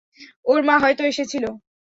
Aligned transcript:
ওর 0.45 0.59
মা 0.67 0.75
হয়তো 0.83 1.03
এসেছিল। 1.05 1.45